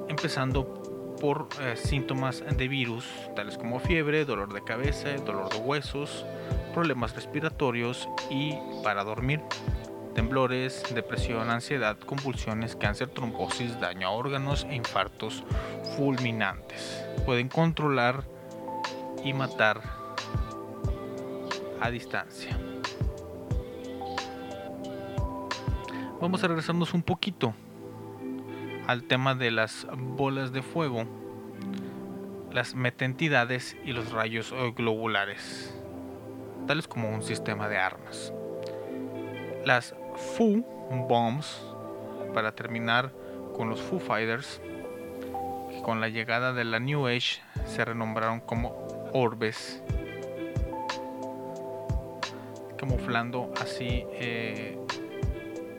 [0.08, 0.77] empezando
[1.20, 3.04] por eh, síntomas de virus,
[3.34, 6.24] tales como fiebre, dolor de cabeza, dolor de huesos,
[6.74, 9.40] problemas respiratorios y para dormir,
[10.14, 15.44] temblores, depresión, ansiedad, convulsiones, cáncer, trombosis, daño a órganos e infartos
[15.96, 17.04] fulminantes.
[17.24, 18.24] Pueden controlar
[19.24, 19.80] y matar
[21.80, 22.58] a distancia.
[26.20, 27.54] Vamos a regresarnos un poquito
[28.88, 31.04] al tema de las bolas de fuego,
[32.50, 35.78] las metentidades y los rayos globulares,
[36.66, 38.32] tales como un sistema de armas.
[39.66, 39.94] Las
[40.36, 40.64] Foo
[41.06, 41.62] Bombs,
[42.32, 43.12] para terminar
[43.54, 44.62] con los Foo Fighters,
[45.70, 48.70] que con la llegada de la New Age se renombraron como
[49.12, 49.82] orbes,
[52.78, 54.78] camuflando así eh,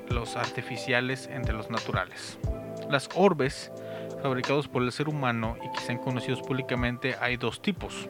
[0.10, 2.38] los artificiales entre los naturales.
[2.90, 3.72] Las orbes,
[4.24, 8.08] fabricados por el ser humano y que sean conocidos públicamente, hay dos tipos.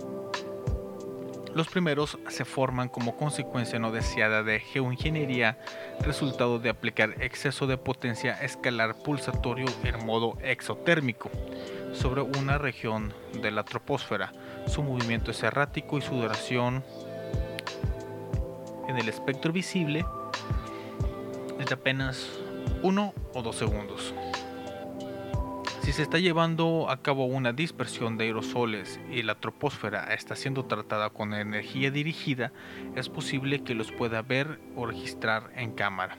[1.53, 5.57] Los primeros se forman como consecuencia no deseada de geoingeniería,
[6.01, 11.29] resultado de aplicar exceso de potencia escalar pulsatorio en modo exotérmico
[11.91, 14.31] sobre una región de la troposfera.
[14.67, 16.85] Su movimiento es errático y su duración
[18.87, 20.05] en el espectro visible
[21.59, 22.29] es de apenas
[22.81, 24.13] uno o dos segundos.
[25.81, 30.65] Si se está llevando a cabo una dispersión de aerosoles y la troposfera está siendo
[30.65, 32.51] tratada con energía dirigida,
[32.95, 36.17] es posible que los pueda ver o registrar en cámara.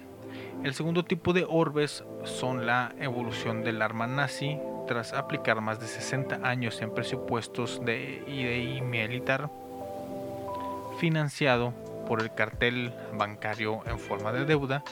[0.64, 4.58] El segundo tipo de orbes son la evolución del arma nazi
[4.88, 9.50] tras aplicar más de 60 años en presupuestos de IDI militar
[10.98, 11.72] financiado
[12.06, 14.82] por el cartel bancario en forma de deuda.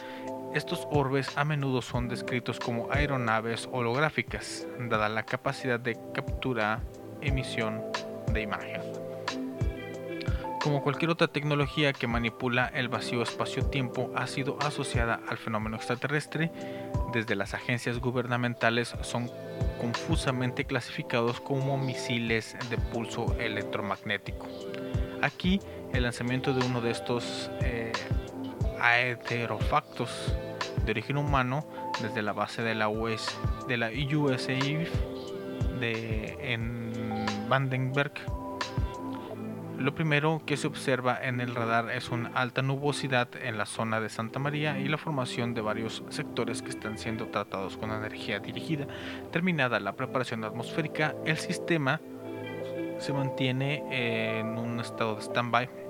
[0.55, 6.81] Estos orbes a menudo son descritos como aeronaves holográficas, dada la capacidad de captura
[7.21, 7.83] emisión
[8.33, 8.81] de imagen.
[10.63, 16.51] Como cualquier otra tecnología que manipula el vacío espacio-tiempo ha sido asociada al fenómeno extraterrestre,
[17.13, 19.31] desde las agencias gubernamentales son
[19.81, 24.47] confusamente clasificados como misiles de pulso electromagnético.
[25.23, 25.61] Aquí
[25.93, 27.93] el lanzamiento de uno de estos eh,
[28.81, 30.35] aeterofactos
[30.85, 31.67] de origen humano
[32.01, 34.89] desde la base de la, US, de la USAID
[35.81, 38.13] de, en Vandenberg.
[39.79, 44.01] Lo primero que se observa en el radar es una alta nubosidad en la zona
[44.01, 48.41] de Santa María y la formación de varios sectores que están siendo tratados con energía
[48.41, 48.89] dirigida.
[49.31, 52.01] Terminada la preparación atmosférica, el sistema
[52.99, 55.88] se mantiene en un estado de stand-by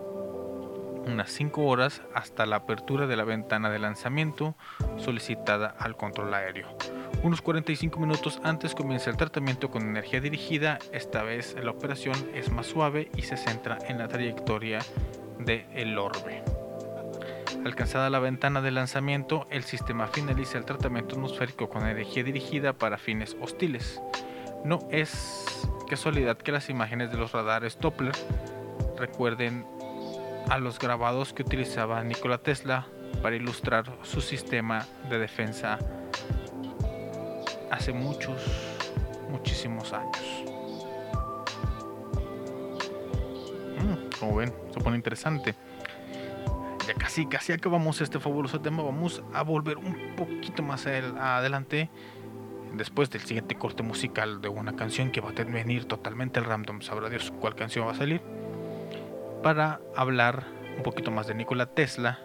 [1.09, 4.55] unas 5 horas hasta la apertura de la ventana de lanzamiento
[4.97, 6.69] solicitada al control aéreo.
[7.23, 12.51] Unos 45 minutos antes comienza el tratamiento con energía dirigida, esta vez la operación es
[12.53, 14.79] más suave y se centra en la trayectoria
[15.39, 16.43] del el orbe.
[17.65, 22.99] Alcanzada la ventana de lanzamiento, el sistema finaliza el tratamiento atmosférico con energía dirigida para
[22.99, 24.01] fines hostiles.
[24.65, 28.15] No es casualidad que las imágenes de los radares Doppler
[28.97, 29.67] recuerden
[30.49, 32.87] a los grabados que utilizaba Nikola Tesla
[33.23, 35.79] para ilustrar su sistema de defensa
[37.71, 38.43] hace muchos,
[39.31, 40.45] muchísimos años.
[43.79, 45.55] Mm, como ven, se pone interesante.
[46.87, 48.83] Ya casi, casi acabamos este fabuloso tema.
[48.83, 51.91] Vamos a volver un poquito más adelante.
[52.75, 56.81] Después del siguiente corte musical de una canción que va a venir totalmente al random.
[56.81, 58.23] Sabrá Dios cuál canción va a salir
[59.43, 60.45] para hablar
[60.77, 62.19] un poquito más de Nikola Tesla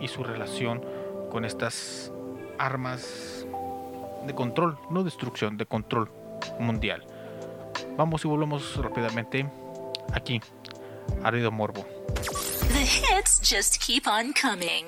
[0.00, 0.84] y su relación
[1.30, 2.12] con estas
[2.58, 3.46] armas
[4.26, 6.10] de control, no destrucción, de control
[6.58, 7.04] mundial.
[7.96, 9.48] Vamos y volvemos rápidamente
[10.12, 10.40] aquí,
[11.22, 11.86] a Rido Morbo.
[12.72, 14.86] The hits just keep on coming.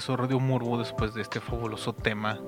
[0.00, 2.40] Regreso Radio Murbo después de este fabuloso tema.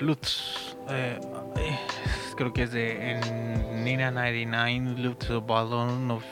[0.00, 1.18] Lutz, eh,
[2.36, 3.18] creo que es de
[3.72, 6.22] Nina 99, Lutz the Ballon of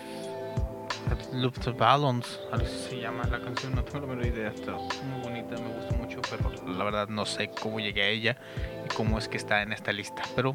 [1.33, 5.23] Lutz the Ballons, algo se llama la canción, no tengo la menor idea, está muy
[5.23, 8.37] bonita, me gusta mucho, pero la verdad no sé cómo llegué a ella
[8.85, 10.55] y cómo es que está en esta lista, pero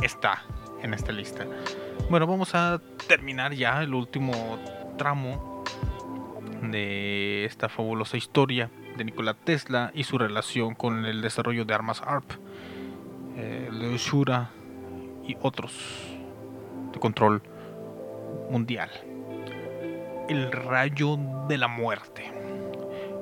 [0.00, 0.42] está
[0.82, 1.44] en esta lista.
[2.08, 4.58] Bueno, vamos a terminar ya el último
[4.96, 5.47] tramo
[6.62, 12.02] de esta fabulosa historia de Nikola Tesla y su relación con el desarrollo de armas
[12.02, 12.32] ARP,
[13.36, 14.50] eh, de Shura
[15.26, 15.72] y otros
[16.92, 17.42] de control
[18.50, 18.90] mundial.
[20.28, 22.32] El rayo de la muerte.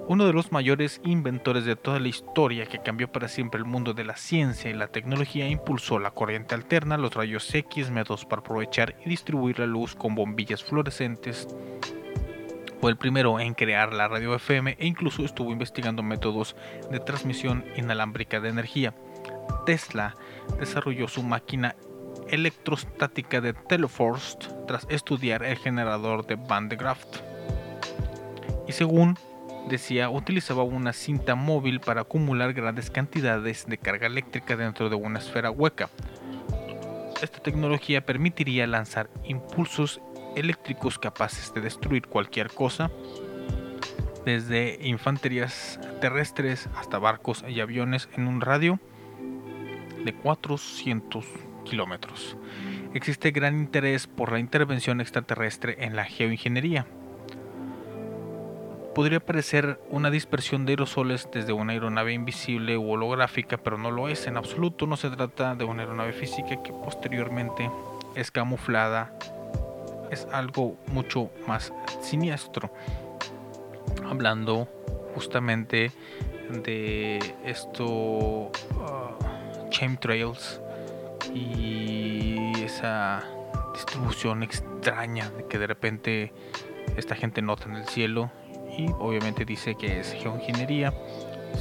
[0.09, 3.93] Uno de los mayores inventores de toda la historia que cambió para siempre el mundo
[3.93, 8.41] de la ciencia y la tecnología impulsó la corriente alterna, los rayos X, métodos para
[8.41, 11.49] aprovechar y distribuir la luz con bombillas fluorescentes
[12.81, 16.57] fue el primero en crear la radio FM e incluso estuvo investigando métodos
[16.91, 18.95] de transmisión inalámbrica de energía.
[19.65, 20.15] Tesla
[20.59, 21.77] desarrolló su máquina
[22.29, 27.05] electrostática de Teleforced tras estudiar el generador de Van de Graaff.
[28.67, 29.17] Y según
[29.69, 35.19] decía, utilizaba una cinta móvil para acumular grandes cantidades de carga eléctrica dentro de una
[35.19, 35.89] esfera hueca.
[37.23, 40.01] Esta tecnología permitiría lanzar impulsos
[40.37, 42.91] eléctricos capaces de destruir cualquier cosa,
[44.25, 48.81] desde infanterías terrestres hasta barcos y aviones en un radio
[50.05, 51.25] de 400
[51.65, 52.37] kilómetros.
[52.93, 56.87] Existe gran interés por la intervención extraterrestre en la geoingeniería.
[58.95, 64.09] Podría parecer una dispersión de aerosoles desde una aeronave invisible u holográfica, pero no lo
[64.09, 64.87] es en absoluto.
[64.87, 67.71] No se trata de una aeronave física que posteriormente
[68.15, 69.13] es camuflada
[70.11, 72.71] es algo mucho más siniestro.
[74.05, 74.69] Hablando
[75.15, 75.91] justamente
[76.51, 78.51] de esto, uh,
[79.71, 80.61] chemtrails
[81.35, 83.23] y esa
[83.75, 86.33] distribución extraña de que de repente
[86.97, 88.31] esta gente nota en el cielo
[88.77, 90.93] y obviamente dice que es geoingeniería,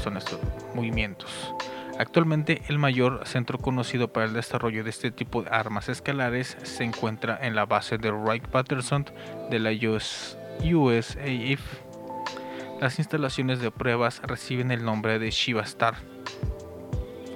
[0.02, 0.40] son estos
[0.74, 1.54] movimientos.
[1.98, 6.84] Actualmente el mayor centro conocido para el desarrollo de este tipo de armas escalares se
[6.84, 9.06] encuentra en la base de Wright-Patterson
[9.50, 11.62] de la US, USAF.
[12.82, 15.96] Las instalaciones de pruebas reciben el nombre de Shiva Star,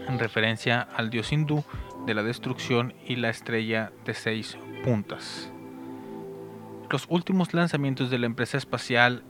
[0.10, 1.64] en referencia al dios hindú
[2.06, 5.50] de la destrucción y la estrella de seis puntas.
[6.90, 9.24] Los últimos lanzamientos de la empresa espacial,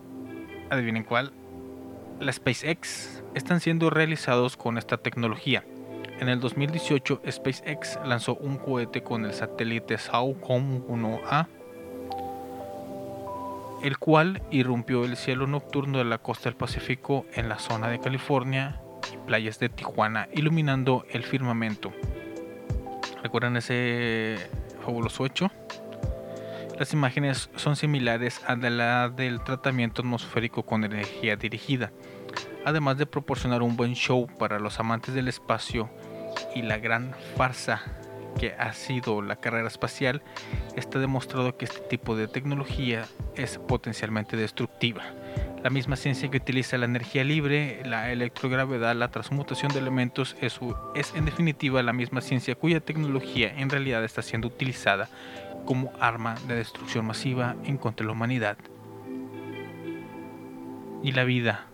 [0.72, 1.34] adivinen cuál,
[2.20, 5.64] la SpaceX, están siendo realizados con esta tecnología.
[6.20, 11.48] En el 2018, SpaceX lanzó un cohete con el satélite SAOCOM 1A,
[13.84, 18.00] el cual irrumpió el cielo nocturno de la costa del Pacífico en la zona de
[18.00, 18.82] California
[19.14, 21.94] y playas de Tijuana, iluminando el firmamento.
[23.24, 24.38] ¿Recuerdan ese
[24.84, 25.50] fabuloso hecho?
[26.78, 31.92] Las imágenes son similares a la del tratamiento atmosférico con energía dirigida,
[32.70, 35.90] además de proporcionar un buen show para los amantes del espacio
[36.56, 37.82] y la gran farsa
[38.38, 40.22] que ha sido la carrera espacial,
[40.76, 43.06] está demostrado que este tipo de tecnología
[43.36, 45.04] es potencialmente destructiva.
[45.64, 50.60] La misma ciencia que utiliza la energía libre, la electrogravedad, la transmutación de elementos, es,
[51.16, 55.10] en definitiva la misma ciencia cuya tecnología en realidad está siendo utilizada
[55.66, 58.58] como arma de destrucción masiva en contra de la humanidad.
[61.04, 61.69] Y la vida,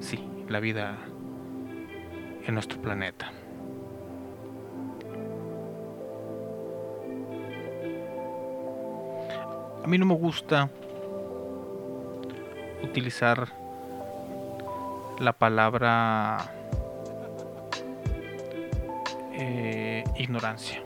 [0.00, 0.98] sí, la vida
[2.46, 3.32] en nuestro planeta.
[9.82, 10.68] A mí no me gusta
[12.82, 13.48] utilizar
[15.18, 16.52] la palabra
[19.32, 20.82] eh, ignorancia.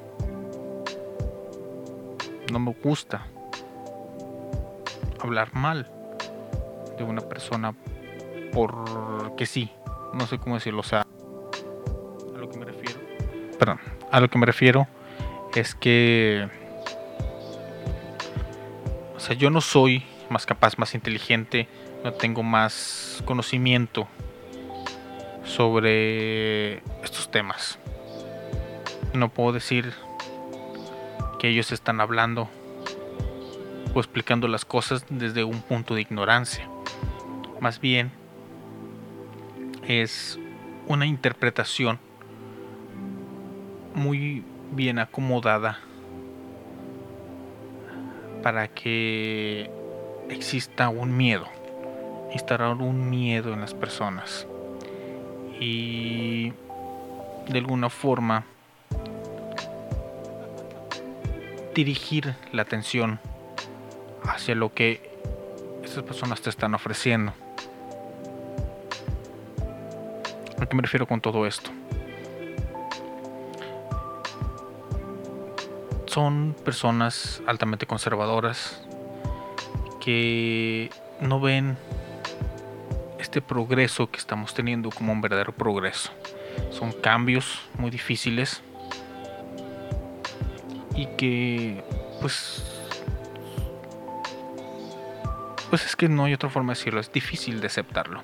[2.53, 3.27] No me gusta
[5.21, 5.91] hablar mal
[6.99, 7.75] de una persona
[8.55, 9.71] porque sí,
[10.15, 13.01] no sé cómo decirlo, o sea, a lo que me refiero,
[13.59, 13.81] perdón,
[14.11, 14.87] a lo que me refiero
[15.55, 16.49] es que,
[19.17, 21.69] o sea, yo no soy más capaz, más inteligente,
[22.05, 24.07] no tengo más conocimiento
[25.45, 27.79] sobre estos temas.
[29.13, 29.93] No puedo decir
[31.39, 32.49] que ellos están hablando
[33.95, 36.69] o explicando las cosas desde un punto de ignorancia.
[37.61, 38.11] Más bien
[39.89, 40.39] es
[40.87, 41.99] una interpretación
[43.95, 45.79] muy bien acomodada
[48.43, 49.71] para que
[50.29, 51.47] exista un miedo,
[52.33, 54.47] instalar un miedo en las personas
[55.61, 56.53] y
[57.49, 58.45] de alguna forma
[61.75, 63.21] dirigir la atención
[64.25, 65.11] hacia lo que
[65.83, 67.33] estas personas te están ofreciendo.
[70.65, 71.71] ¿A qué me refiero con todo esto?
[76.07, 78.83] Son personas altamente conservadoras
[80.01, 80.89] que
[81.21, 81.77] no ven
[83.19, 86.11] este progreso que estamos teniendo como un verdadero progreso.
[86.71, 88.63] Son cambios muy difíciles
[90.97, 91.85] y que
[92.23, 92.65] pues
[95.69, 98.23] pues es que no hay otra forma de decirlo, es difícil de aceptarlo.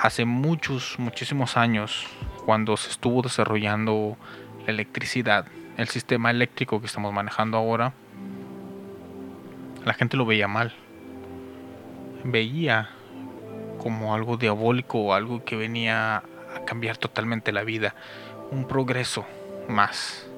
[0.00, 2.06] Hace muchos, muchísimos años,
[2.46, 4.16] cuando se estuvo desarrollando
[4.64, 5.46] la electricidad,
[5.76, 7.92] el sistema eléctrico que estamos manejando ahora,
[9.84, 10.72] la gente lo veía mal.
[12.22, 12.90] Veía
[13.78, 17.96] como algo diabólico algo que venía a cambiar totalmente la vida.
[18.52, 19.26] Un progreso
[19.68, 20.28] más.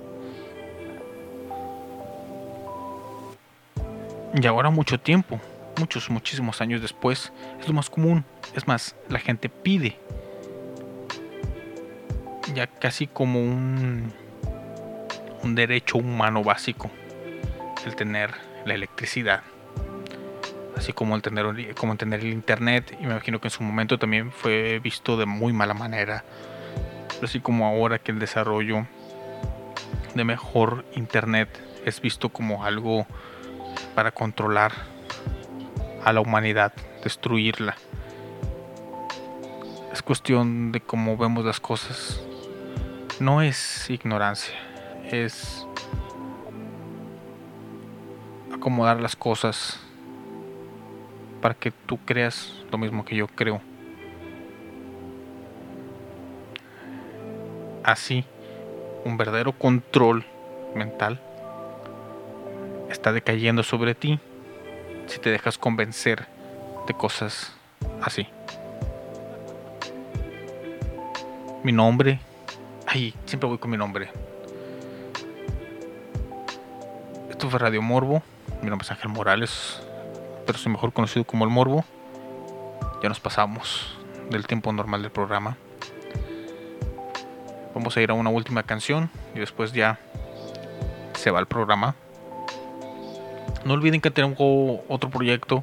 [4.34, 5.38] Y ahora mucho tiempo,
[5.80, 8.24] muchos, muchísimos años después, es lo más común.
[8.54, 9.98] Es más, la gente pide.
[12.54, 14.12] Ya casi como un,
[15.42, 16.90] un derecho humano básico.
[17.86, 18.32] El tener
[18.64, 19.42] la electricidad.
[20.76, 22.96] Así como el tener, como el tener el internet.
[23.00, 26.24] Y me imagino que en su momento también fue visto de muy mala manera.
[27.22, 28.86] Así como ahora que el desarrollo
[30.14, 31.48] de mejor internet
[31.84, 33.06] es visto como algo
[33.94, 34.72] para controlar
[36.04, 36.72] a la humanidad,
[37.02, 37.76] destruirla.
[39.92, 42.20] Es cuestión de cómo vemos las cosas.
[43.18, 44.54] No es ignorancia,
[45.10, 45.66] es
[48.52, 49.80] acomodar las cosas
[51.40, 53.60] para que tú creas lo mismo que yo creo.
[57.82, 58.24] Así,
[59.04, 60.24] un verdadero control
[60.74, 61.20] mental
[62.90, 64.20] está decayendo sobre ti
[65.10, 66.26] si te dejas convencer
[66.86, 67.52] de cosas
[68.00, 68.28] así.
[71.64, 72.20] Mi nombre.
[72.86, 74.10] Ay, siempre voy con mi nombre.
[77.28, 78.22] Esto fue Radio Morbo.
[78.62, 79.82] Mi nombre es Ángel Morales,
[80.46, 81.84] pero soy mejor conocido como el Morbo.
[83.02, 83.96] Ya nos pasamos
[84.30, 85.56] del tiempo normal del programa.
[87.74, 89.98] Vamos a ir a una última canción y después ya
[91.14, 91.96] se va el programa.
[93.64, 95.62] No olviden que tengo otro proyecto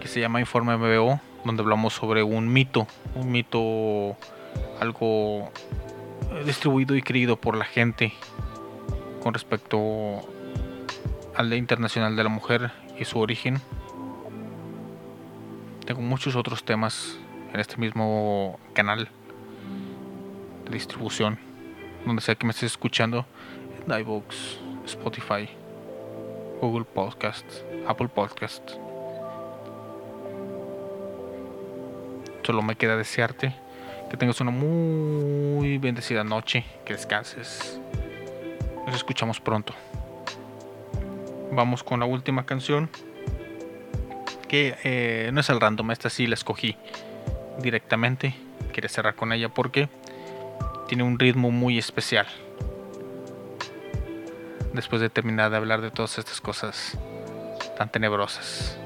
[0.00, 4.16] que se llama Informe MBO, donde hablamos sobre un mito, un mito
[4.80, 5.50] algo
[6.46, 8.12] distribuido y creído por la gente
[9.22, 10.20] con respecto
[11.34, 13.60] al Día Internacional de la Mujer y su origen.
[15.86, 17.18] Tengo muchos otros temas
[17.52, 19.08] en este mismo canal
[20.64, 21.38] de distribución,
[22.06, 23.26] donde sea que me estés escuchando,
[23.86, 25.48] en iVoox, Spotify.
[26.60, 27.44] Google Podcast,
[27.86, 28.70] Apple Podcast.
[32.42, 33.54] Solo me queda desearte
[34.10, 37.80] que tengas una muy bendecida noche, que descanses.
[38.86, 39.74] Nos escuchamos pronto.
[41.52, 42.90] Vamos con la última canción,
[44.48, 46.76] que eh, no es el random, esta sí la escogí
[47.60, 48.34] directamente.
[48.72, 49.88] Quiero cerrar con ella porque
[50.88, 52.26] tiene un ritmo muy especial
[54.74, 56.98] después de terminar de hablar de todas estas cosas
[57.78, 58.76] tan tenebrosas.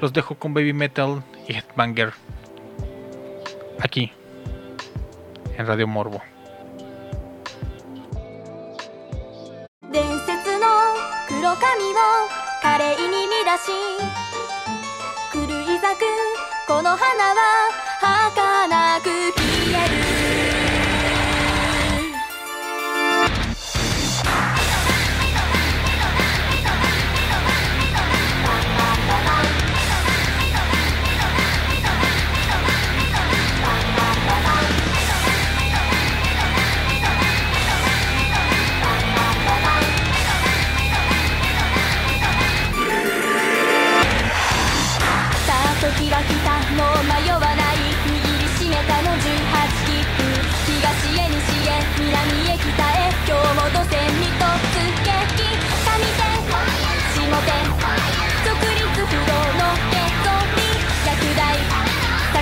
[0.00, 2.14] Los dejo con Baby Metal y Headbanger
[3.80, 4.12] aquí
[5.56, 6.22] en Radio Morbo.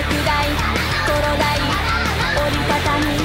[0.05, 0.51] 落第
[1.07, 1.61] 転がり
[2.39, 3.24] 折りたたみ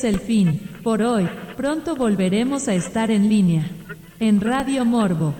[0.00, 1.28] es el fin, por hoy,
[1.58, 3.66] pronto volveremos a estar en línea.
[4.18, 5.34] En Radio Morbo